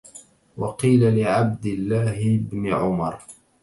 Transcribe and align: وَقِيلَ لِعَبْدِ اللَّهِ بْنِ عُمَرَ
وَقِيلَ 0.57 1.19
لِعَبْدِ 1.19 1.65
اللَّهِ 1.65 2.37
بْنِ 2.37 2.73
عُمَرَ 2.73 3.19